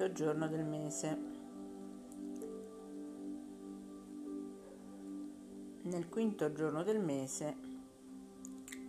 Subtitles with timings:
[0.00, 1.18] quinto giorno del mese.
[5.82, 7.54] Nel quinto giorno del mese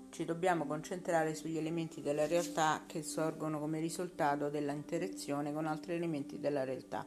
[0.10, 5.96] ci dobbiamo concentrare sugli elementi della realtà che sorgono come risultato della interazione con altri
[5.96, 7.05] elementi della realtà.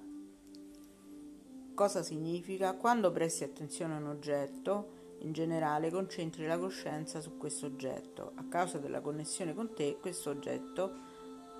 [1.73, 2.75] Cosa significa?
[2.75, 8.33] Quando presti attenzione a un oggetto, in generale concentri la coscienza su questo oggetto.
[8.35, 11.14] A causa della connessione con te, questo oggetto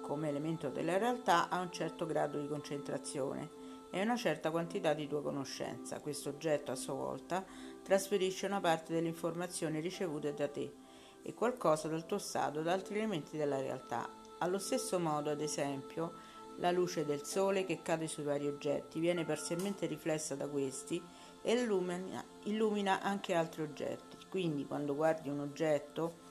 [0.05, 3.51] come elemento della realtà ha un certo grado di concentrazione
[3.91, 5.99] e una certa quantità di tua conoscenza.
[6.01, 7.43] Questo oggetto a sua volta
[7.83, 10.75] trasferisce una parte delle informazioni ricevute da te
[11.23, 14.07] e qualcosa dal tuo stato da altri elementi della realtà.
[14.41, 16.13] Allo stesso modo, ad esempio,
[16.59, 21.03] la luce del sole che cade sui vari oggetti viene parzialmente riflessa da questi
[21.41, 24.19] e illumina, illumina anche altri oggetti.
[24.29, 26.24] Quindi, quando guardi un oggetto,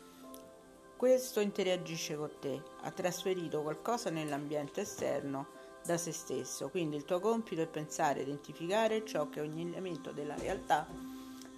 [1.03, 5.47] questo interagisce con te, ha trasferito qualcosa nell'ambiente esterno
[5.83, 10.37] da se stesso, quindi il tuo compito è pensare identificare ciò che ogni elemento della
[10.37, 10.87] realtà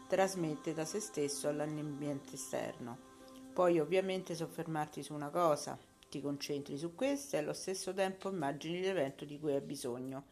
[0.08, 2.98] trasmette da se stesso all'ambiente esterno.
[3.54, 5.78] Puoi ovviamente soffermarti su una cosa,
[6.10, 10.23] ti concentri su questa e allo stesso tempo immagini l'evento di cui hai bisogno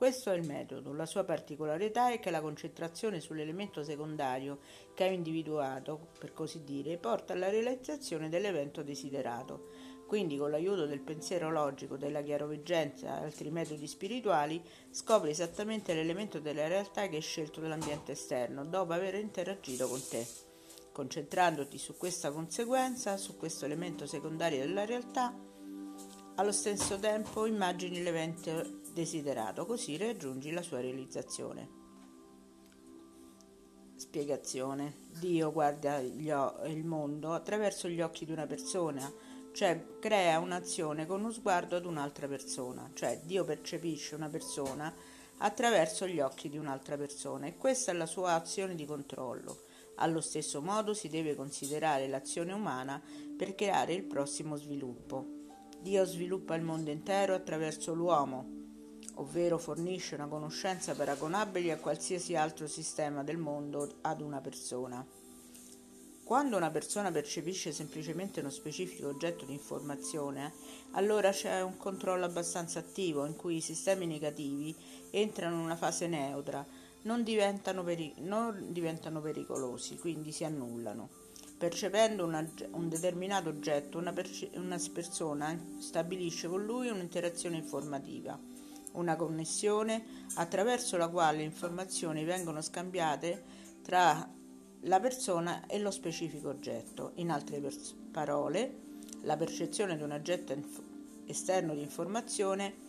[0.00, 0.94] questo è il metodo.
[0.94, 4.60] La sua particolarità è che la concentrazione sull'elemento secondario
[4.94, 9.68] che hai individuato, per così dire, porta alla realizzazione dell'evento desiderato.
[10.06, 16.40] Quindi, con l'aiuto del pensiero logico, della chiaroveggenza e altri metodi spirituali, scopri esattamente l'elemento
[16.40, 20.26] della realtà che hai scelto dall'ambiente esterno dopo aver interagito con te.
[20.92, 25.36] Concentrandoti su questa conseguenza, su questo elemento secondario della realtà,
[26.36, 31.78] allo stesso tempo immagini l'evento desiderato, così raggiungi la sua realizzazione.
[33.96, 35.08] Spiegazione.
[35.18, 39.12] Dio guarda il mondo attraverso gli occhi di una persona,
[39.52, 44.94] cioè crea un'azione con uno sguardo ad un'altra persona, cioè Dio percepisce una persona
[45.38, 49.64] attraverso gli occhi di un'altra persona e questa è la sua azione di controllo.
[49.96, 53.02] Allo stesso modo si deve considerare l'azione umana
[53.36, 55.38] per creare il prossimo sviluppo.
[55.80, 58.59] Dio sviluppa il mondo intero attraverso l'uomo,
[59.20, 65.06] ovvero fornisce una conoscenza paragonabile a qualsiasi altro sistema del mondo ad una persona.
[66.24, 70.52] Quando una persona percepisce semplicemente uno specifico oggetto di informazione,
[70.92, 74.74] allora c'è un controllo abbastanza attivo in cui i sistemi negativi
[75.10, 76.64] entrano in una fase neutra,
[77.02, 81.08] non diventano, peri- non diventano pericolosi, quindi si annullano.
[81.58, 88.49] Percependo una, un determinato oggetto, una, perce- una persona stabilisce con lui un'interazione informativa
[88.92, 93.42] una connessione attraverso la quale le informazioni vengono scambiate
[93.82, 94.28] tra
[94.84, 97.12] la persona e lo specifico oggetto.
[97.16, 98.88] In altre pers- parole,
[99.22, 100.82] la percezione di un oggetto inf-
[101.26, 102.88] esterno di informazione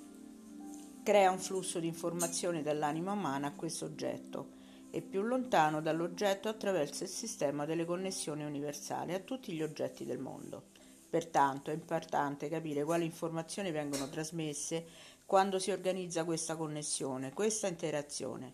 [1.04, 4.60] crea un flusso di informazioni dall'anima umana a questo oggetto
[4.92, 10.20] e più lontano dall'oggetto attraverso il sistema delle connessioni universali a tutti gli oggetti del
[10.20, 10.70] mondo.
[11.10, 14.86] Pertanto è importante capire quali informazioni vengono trasmesse
[15.32, 18.54] quando si organizza questa connessione, questa interazione.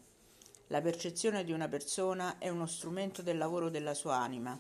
[0.68, 4.56] La percezione di una persona è uno strumento del lavoro della sua anima,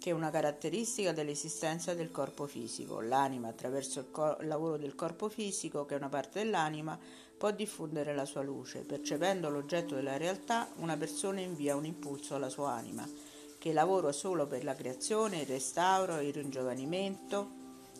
[0.00, 3.02] che è una caratteristica dell'esistenza del corpo fisico.
[3.02, 6.98] L'anima, attraverso il, cor- lavoro del corpo fisico, che è una parte dell'anima,
[7.36, 8.78] può diffondere la sua luce.
[8.84, 13.06] Percependo l'oggetto della realtà, una persona invia un impulso alla sua anima,
[13.58, 17.50] che lavora solo per la creazione, il restauro, il ringiovanimento,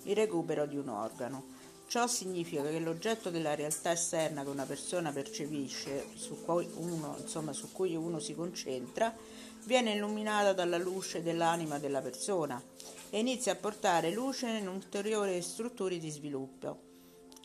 [0.04, 1.55] il recupero di un organo.
[1.88, 7.52] Ciò significa che l'oggetto della realtà esterna che una persona percepisce, su cui uno, insomma,
[7.52, 9.14] su cui uno si concentra,
[9.64, 12.60] viene illuminata dalla luce dell'anima della persona
[13.08, 16.80] e inizia a portare luce in ulteriori strutture di sviluppo.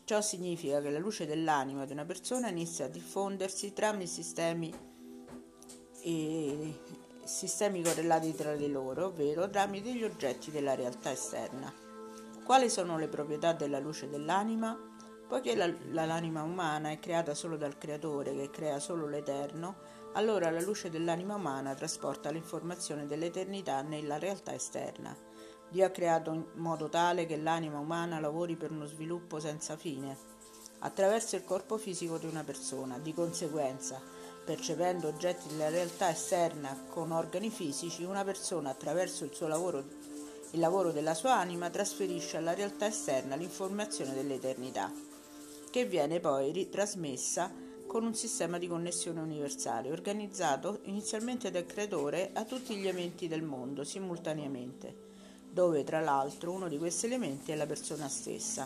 [0.05, 4.73] Ciò significa che la luce dell'anima di una persona inizia a diffondersi tramite sistemi,
[6.01, 6.79] e,
[7.23, 11.90] sistemi correlati tra di loro, ovvero tramite gli oggetti della realtà esterna.
[12.51, 14.77] Quali sono le proprietà della luce dell'anima?
[15.25, 19.75] Poiché la, la, l'anima umana è creata solo dal Creatore che crea solo l'Eterno,
[20.15, 25.15] allora la luce dell'anima umana trasporta l'informazione dell'eternità nella realtà esterna.
[25.69, 30.17] Dio ha creato in modo tale che l'anima umana lavori per uno sviluppo senza fine,
[30.79, 32.99] attraverso il corpo fisico di una persona.
[32.99, 34.01] Di conseguenza,
[34.43, 39.85] percependo oggetti della realtà esterna con organi fisici, una persona attraverso il suo lavoro
[40.51, 44.91] il lavoro della sua anima trasferisce alla realtà esterna l'informazione dell'eternità,
[45.69, 47.51] che viene poi ritrasmessa
[47.87, 53.43] con un sistema di connessione universale organizzato inizialmente dal creatore a tutti gli elementi del
[53.43, 55.09] mondo simultaneamente,
[55.49, 58.65] dove tra l'altro uno di questi elementi è la persona stessa.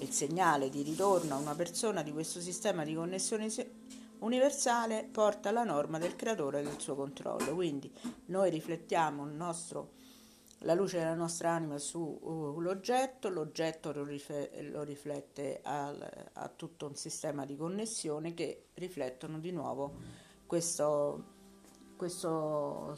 [0.00, 3.50] il segnale di ritorno a una persona di questo sistema di connessione
[4.18, 7.54] universale porta la norma del creatore e del suo controllo.
[7.54, 7.90] Quindi
[8.26, 9.92] noi riflettiamo nostro,
[10.60, 16.94] la luce della nostra anima sull'oggetto, uh, l'oggetto lo, lo riflette al, a tutto un
[16.94, 21.24] sistema di connessione che riflettono di nuovo questo,
[21.96, 22.96] questo,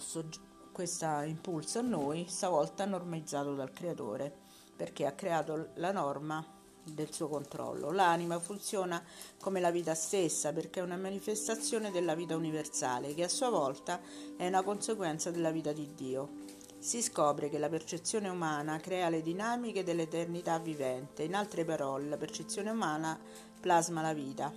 [0.73, 4.33] questo impulso a noi, stavolta normalizzato dal creatore,
[4.77, 6.45] perché ha creato la norma
[6.85, 7.91] del suo controllo.
[7.91, 9.03] L'anima funziona
[9.41, 14.01] come la vita stessa perché è una manifestazione della vita universale che a sua volta
[14.37, 16.57] è una conseguenza della vita di Dio.
[16.81, 22.17] Si scopre che la percezione umana crea le dinamiche dell'eternità vivente, in altre parole la
[22.17, 23.19] percezione umana
[23.61, 24.53] plasma la vita.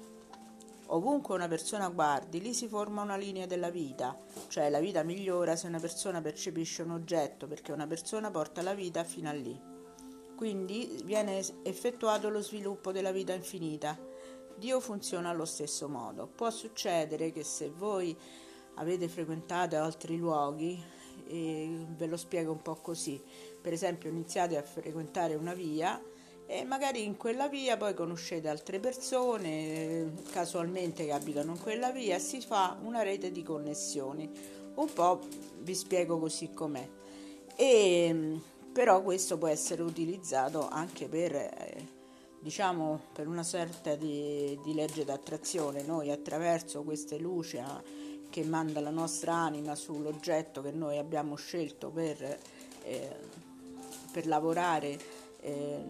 [0.93, 4.15] Ovunque una persona guardi, lì si forma una linea della vita,
[4.49, 8.75] cioè la vita migliora se una persona percepisce un oggetto, perché una persona porta la
[8.75, 9.59] vita fino a lì.
[10.35, 13.97] Quindi viene effettuato lo sviluppo della vita infinita.
[14.57, 16.27] Dio funziona allo stesso modo.
[16.27, 18.15] Può succedere che se voi
[18.75, 20.81] avete frequentato altri luoghi,
[21.27, 23.21] e ve lo spiego un po' così,
[23.61, 26.01] per esempio iniziate a frequentare una via
[26.45, 32.17] e magari in quella via poi conoscete altre persone casualmente che abitano in quella via
[32.17, 34.29] e si fa una rete di connessioni.
[34.75, 35.21] Un po'
[35.59, 36.87] vi spiego così com'è.
[37.55, 38.39] E
[38.71, 41.87] però questo può essere utilizzato anche per, eh,
[42.39, 45.83] diciamo, per una sorta di, di legge d'attrazione.
[45.83, 47.81] Noi attraverso queste luci ah,
[48.31, 52.39] che manda la nostra anima sull'oggetto che noi abbiamo scelto per,
[52.83, 53.15] eh,
[54.11, 54.97] per lavorare
[55.41, 55.83] eh,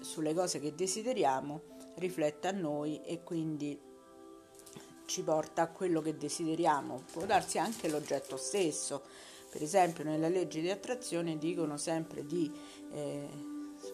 [0.00, 1.60] sulle cose che desideriamo,
[1.96, 3.78] riflette a noi e quindi
[5.04, 7.02] ci porta a quello che desideriamo.
[7.12, 9.02] Può darsi anche l'oggetto stesso
[9.56, 12.52] per esempio nella legge di attrazione dicono sempre di,
[12.92, 13.26] eh,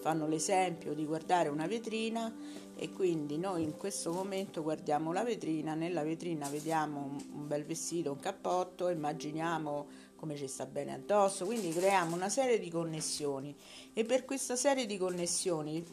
[0.02, 2.34] fanno l'esempio di guardare una vetrina
[2.75, 8.10] e quindi noi in questo momento guardiamo la vetrina, nella vetrina vediamo un bel vestito,
[8.10, 13.56] un cappotto, immaginiamo come ci sta bene addosso, quindi creiamo una serie di connessioni.
[13.93, 15.84] E per questa serie di connessioni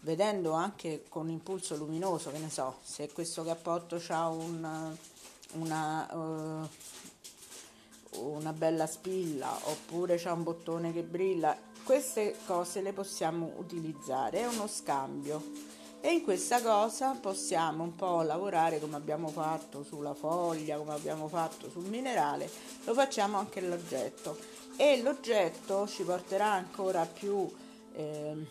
[0.00, 4.96] vedendo anche con impulso luminoso, che ne so, se questo cappotto ha un,
[5.52, 6.68] una, uh,
[8.18, 14.46] una bella spilla oppure c'è un bottone che brilla, queste cose le possiamo utilizzare, è
[14.46, 15.70] uno scambio.
[16.00, 21.28] E in questa cosa possiamo un po' lavorare come abbiamo fatto sulla foglia, come abbiamo
[21.28, 22.50] fatto sul minerale,
[22.84, 24.36] lo facciamo anche l'oggetto.
[24.76, 27.48] E l'oggetto ci porterà ancora più
[27.94, 28.46] eh,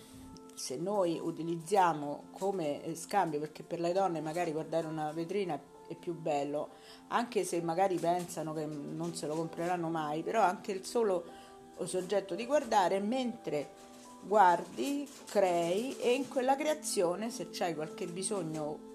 [0.53, 5.59] se noi utilizziamo come scambio perché per le donne magari guardare una vetrina è
[5.95, 6.69] più bello
[7.11, 11.39] anche se magari pensano che non se lo compreranno mai, però anche il solo
[11.83, 13.89] soggetto di guardare mentre
[14.21, 18.89] guardi, crei e in quella creazione, se c'hai qualche bisogno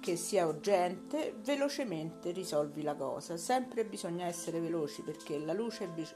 [0.00, 3.36] che sia urgente, velocemente risolvi la cosa.
[3.36, 6.06] Sempre bisogna essere veloci perché la luce è, vi-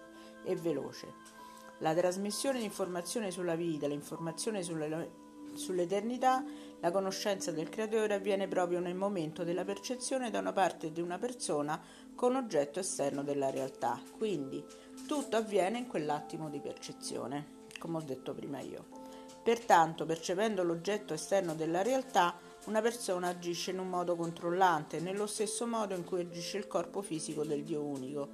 [0.44, 1.40] è veloce.
[1.78, 5.20] La trasmissione di informazioni sulla vita, l'informazione sulle
[5.54, 6.42] sull'eternità,
[6.82, 11.16] la conoscenza del creatore avviene proprio nel momento della percezione da una parte di una
[11.16, 11.80] persona
[12.12, 14.00] con oggetto esterno della realtà.
[14.18, 14.64] Quindi
[15.06, 19.00] tutto avviene in quell'attimo di percezione, come ho detto prima io.
[19.44, 22.36] Pertanto, percependo l'oggetto esterno della realtà,
[22.66, 27.00] una persona agisce in un modo controllante, nello stesso modo in cui agisce il corpo
[27.00, 28.28] fisico del Dio unico,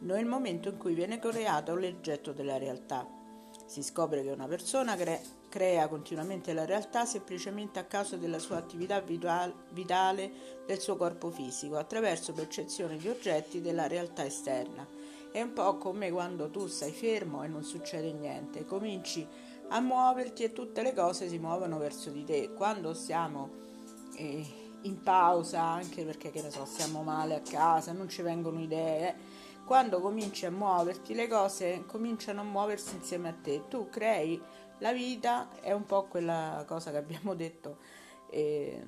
[0.00, 3.06] nel momento in cui viene creato l'oggetto della realtà.
[3.66, 8.56] Si scopre che una persona crea crea continuamente la realtà semplicemente a causa della sua
[8.56, 10.32] attività vitale
[10.64, 14.86] del suo corpo fisico, attraverso percezione di oggetti della realtà esterna.
[15.30, 19.26] È un po' come quando tu stai fermo e non succede niente, cominci
[19.68, 22.52] a muoverti e tutte le cose si muovono verso di te.
[22.54, 23.50] Quando siamo
[24.16, 24.44] eh,
[24.82, 29.14] in pausa, anche perché che ne so, stiamo male a casa, non ci vengono idee,
[29.64, 33.68] quando cominci a muoverti le cose cominciano a muoversi insieme a te.
[33.68, 34.40] Tu crei
[34.80, 37.78] la vita è un po' quella cosa che abbiamo detto
[38.30, 38.82] eh,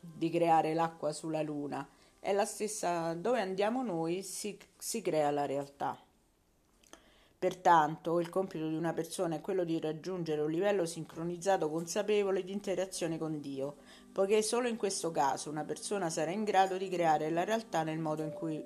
[0.00, 1.86] di creare l'acqua sulla luna.
[2.20, 5.98] È la stessa, dove andiamo noi si, si crea la realtà.
[7.38, 12.52] Pertanto, il compito di una persona è quello di raggiungere un livello sincronizzato consapevole di
[12.52, 13.76] interazione con Dio,
[14.10, 18.00] poiché solo in questo caso una persona sarà in grado di creare la realtà nel
[18.00, 18.60] modo in cui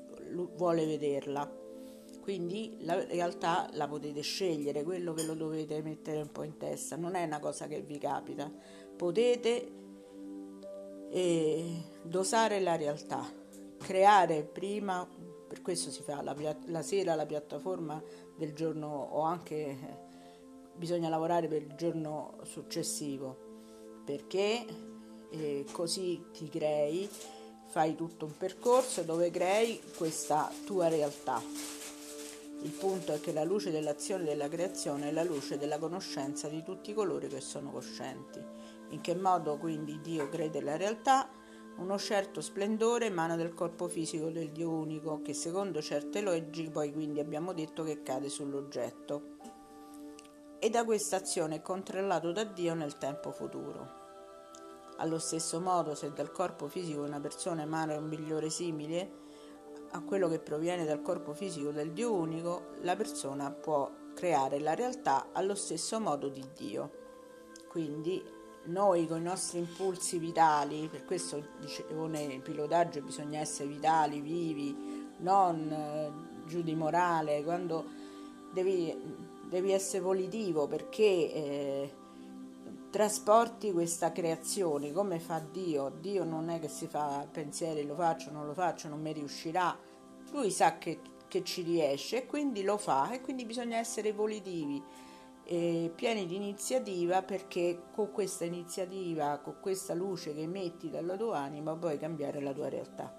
[0.54, 1.71] vuole vederla.
[2.22, 6.94] Quindi la realtà la potete scegliere, quello ve lo dovete mettere un po' in testa,
[6.94, 8.48] non è una cosa che vi capita.
[8.96, 9.72] Potete
[11.10, 13.28] eh, dosare la realtà,
[13.76, 15.04] creare prima,
[15.48, 16.36] per questo si fa la,
[16.66, 18.00] la sera la piattaforma
[18.36, 19.76] del giorno o anche eh,
[20.76, 23.50] bisogna lavorare per il giorno successivo
[24.04, 24.64] perché
[25.30, 27.08] eh, così ti crei,
[27.66, 31.81] fai tutto un percorso dove crei questa tua realtà.
[32.62, 36.62] Il punto è che la luce dell'azione della creazione è la luce della conoscenza di
[36.62, 38.40] tutti coloro che sono coscienti.
[38.90, 41.28] In che modo quindi Dio crede la realtà?
[41.78, 46.92] Uno certo splendore emana del corpo fisico del Dio unico, che secondo certe leggi poi
[46.92, 49.22] quindi abbiamo detto che cade sull'oggetto.
[50.60, 54.00] E da questa azione è controllato da Dio nel tempo futuro.
[54.98, 59.20] Allo stesso modo, se dal corpo fisico una persona emana un migliore simile
[59.92, 64.74] a quello che proviene dal corpo fisico del Dio unico, la persona può creare la
[64.74, 66.90] realtà allo stesso modo di Dio.
[67.68, 68.22] Quindi
[68.64, 75.10] noi con i nostri impulsi vitali, per questo dicevo nel pilotaggio bisogna essere vitali, vivi,
[75.18, 77.84] non eh, giù di morale, quando
[78.52, 78.94] devi,
[79.48, 81.94] devi essere volitivo perché eh,
[82.92, 85.88] trasporti questa creazione come fa Dio.
[85.98, 89.74] Dio non è che si fa pensieri, lo faccio, non lo faccio, non mi riuscirà.
[90.30, 94.80] Lui sa che, che ci riesce e quindi lo fa e quindi bisogna essere volitivi
[95.44, 101.38] eh, pieni di iniziativa perché con questa iniziativa, con questa luce che emetti dalla tua
[101.38, 103.18] anima puoi cambiare la tua realtà.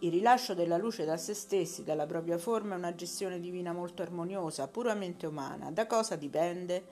[0.00, 4.02] Il rilascio della luce da se stessi, dalla propria forma, è una gestione divina molto
[4.02, 5.70] armoniosa, puramente umana.
[5.70, 6.84] Da cosa dipende?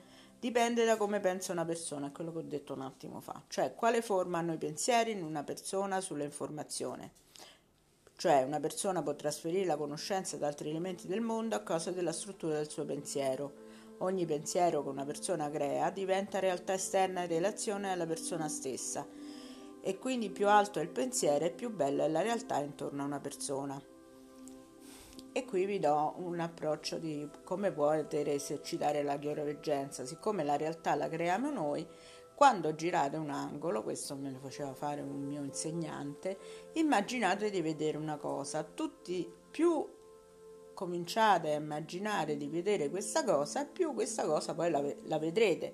[0.43, 3.73] Dipende da come pensa una persona, è quello che ho detto un attimo fa, cioè
[3.73, 7.11] quale forma hanno i pensieri in una persona sull'informazione.
[8.17, 12.11] Cioè una persona può trasferire la conoscenza ad altri elementi del mondo a causa della
[12.11, 13.53] struttura del suo pensiero.
[13.99, 19.07] Ogni pensiero che una persona crea diventa realtà esterna in relazione alla persona stessa
[19.79, 23.05] e quindi più alto è il pensiero e più bella è la realtà intorno a
[23.05, 23.92] una persona.
[25.35, 30.93] E qui vi do un approccio di come potete esercitare la chiaroveggenza, siccome la realtà
[30.93, 31.87] la creiamo noi,
[32.35, 36.37] quando girate un angolo, questo me lo faceva fare un mio insegnante,
[36.73, 38.63] immaginate di vedere una cosa.
[38.63, 39.83] Tutti più
[40.75, 45.73] cominciate a immaginare di vedere questa cosa, più questa cosa poi la, la vedrete.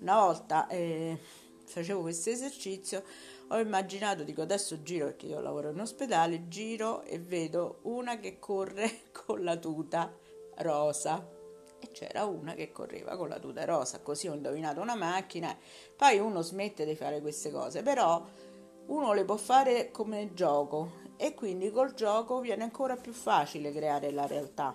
[0.00, 1.18] Una volta eh,
[1.64, 3.04] facevo questo esercizio,
[3.52, 8.38] ho immaginato, dico adesso giro perché io lavoro in ospedale, giro e vedo una che
[8.38, 10.10] corre con la tuta
[10.56, 11.40] rosa.
[11.78, 15.54] E c'era una che correva con la tuta rosa, così ho indovinato una macchina,
[15.96, 18.24] poi uno smette di fare queste cose, però
[18.86, 21.00] uno le può fare come gioco.
[21.16, 24.74] E quindi col gioco viene ancora più facile creare la realtà.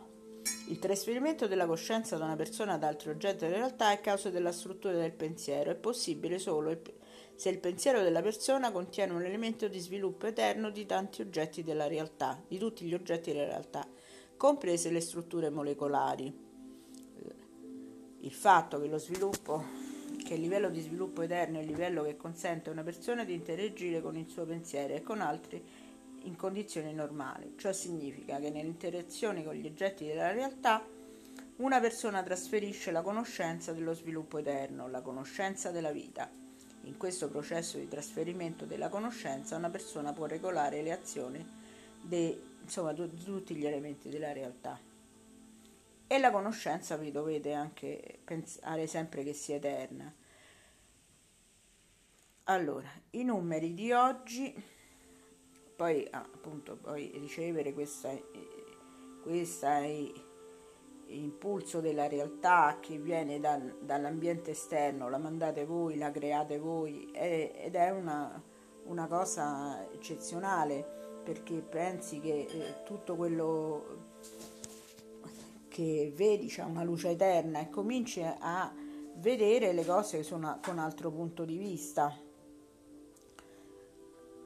[0.69, 4.51] Il trasferimento della coscienza da una persona ad altri oggetti della realtà è causa della
[4.51, 6.69] struttura del pensiero, è possibile solo
[7.37, 11.87] se il pensiero della persona contiene un elemento di sviluppo eterno di tanti oggetti della
[11.87, 13.87] realtà, di tutti gli oggetti della realtà,
[14.35, 16.45] comprese le strutture molecolari
[18.21, 19.63] il fatto che lo sviluppo,
[20.25, 23.33] che il livello di sviluppo eterno è il livello che consente a una persona di
[23.33, 25.63] interagire con il suo pensiero e con altri
[26.23, 27.53] in condizioni normali.
[27.57, 30.85] Ciò significa che nelle interazioni con gli oggetti della realtà
[31.57, 36.29] una persona trasferisce la conoscenza dello sviluppo eterno, la conoscenza della vita.
[36.87, 41.45] In questo processo di trasferimento della conoscenza una persona può regolare le azioni
[42.01, 42.41] di
[43.25, 44.79] tutti gli elementi della realtà.
[46.07, 50.11] E la conoscenza vi dovete anche pensare sempre che sia eterna.
[52.45, 54.55] Allora, i numeri di oggi,
[55.75, 58.17] poi ah, appunto poi ricevere questa,
[59.23, 59.81] questa
[61.09, 67.51] impulso della realtà che viene da, dall'ambiente esterno, la mandate voi, la create voi è,
[67.55, 68.41] ed è una,
[68.85, 74.05] una, cosa eccezionale perché pensi che eh, tutto quello
[75.67, 78.73] che vedi c'è una luce eterna e cominci a
[79.15, 82.15] vedere le cose con un altro punto di vista.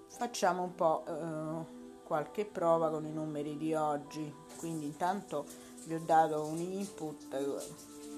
[0.07, 5.45] Facciamo un po' eh, qualche prova con i numeri di oggi, quindi intanto
[5.85, 7.27] vi ho dato un input,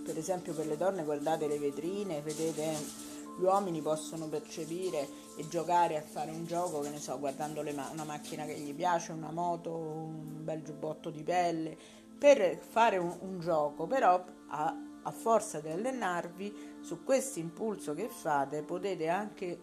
[0.04, 5.98] per esempio per le donne guardate le vetrine, vedete gli uomini possono percepire e giocare
[5.98, 9.32] a fare un gioco, che ne so, guardando ma- una macchina che gli piace, una
[9.32, 11.76] moto, un bel giubbotto di pelle,
[12.18, 18.08] per fare un, un gioco, però a, a, forza di allenarvi su questo impulso che
[18.08, 19.60] fate potete anche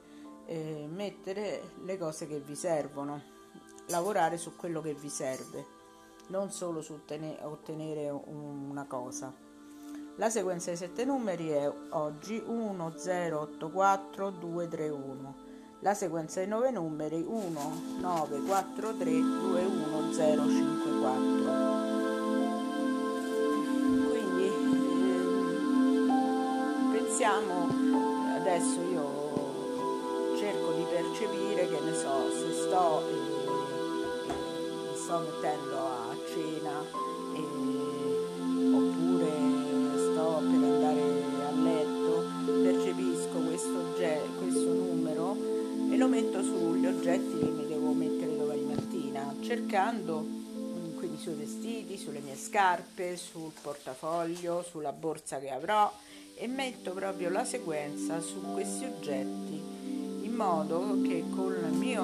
[0.46, 3.22] eh, mettere le cose che vi servono,
[3.86, 5.78] lavorare su quello che vi serve,
[6.30, 9.32] non solo su ottenere, una cosa.
[10.16, 15.34] La sequenza dei sette numeri è oggi 1 0 8 4 2 3 1.
[15.80, 21.90] La sequenza dei nove numeri 1 9 4 3 2 1 0 5 4.
[27.20, 27.68] pensiamo
[28.34, 33.12] adesso io cerco di percepire che ne so se sto eh,
[34.88, 35.79] mi sto mettendo
[49.70, 55.90] cercando mm, quindi sui vestiti, sulle mie scarpe, sul portafoglio, sulla borsa che avrò
[56.34, 59.62] e metto proprio la sequenza su questi oggetti
[60.22, 62.02] in modo che con, mio,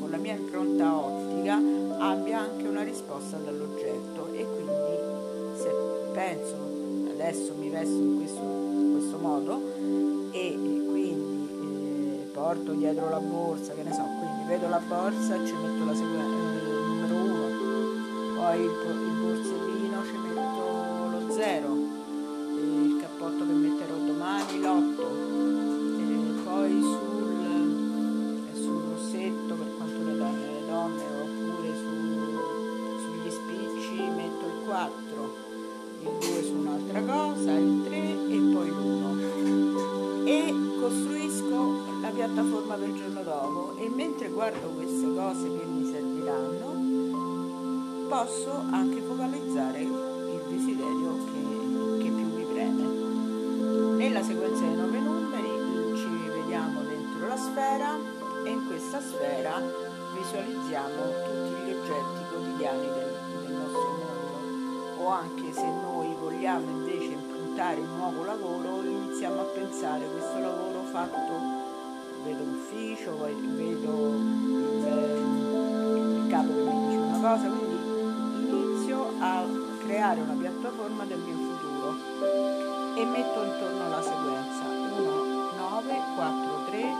[0.00, 1.60] con la mia impronta ottica
[1.98, 4.32] abbia anche una risposta dall'oggetto.
[4.32, 5.70] E quindi se
[6.12, 6.56] penso
[7.12, 13.74] adesso mi vesto in questo, in questo modo e quindi eh, porto dietro la borsa
[13.74, 14.02] che ne so
[14.48, 20.16] vedo la borsa ci metto la sequenza eh, numero 1 poi il, il borsellino ci
[20.16, 21.88] metto lo 0
[23.18, 25.00] cappotto che metterò domani, l'8
[25.98, 31.92] e poi sul, sul rossetto per quanto riguarda le donne oppure su,
[33.02, 35.07] sugli spicci metto il 4
[42.38, 49.80] piattaforma il giorno dopo e mentre guardo queste cose che mi serviranno posso anche focalizzare
[49.80, 51.18] il desiderio
[51.98, 52.10] che
[53.96, 57.98] nella sequenza dei nove numeri ci vediamo dentro la sfera
[58.44, 59.60] e in questa sfera
[60.14, 60.94] visualizziamo
[61.26, 65.02] tutti gli oggetti quotidiani del, del nostro mondo.
[65.02, 70.82] O anche se noi vogliamo invece impuntare un nuovo lavoro iniziamo a pensare questo lavoro
[70.90, 71.57] fatto
[72.28, 74.84] vedo l'ufficio, vedo il,
[75.96, 77.76] il capo che mi dice una cosa, quindi
[78.50, 79.46] inizio a
[79.78, 81.96] creare una piattaforma del mio futuro
[82.96, 86.90] e metto intorno la sequenza 1, 9, 4, 3, 2,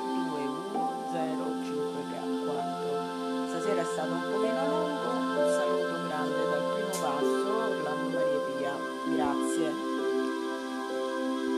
[0.73, 2.05] 1, 0, 5,
[2.47, 3.49] 4.
[3.49, 5.18] Stasera è stato un pochino lungo,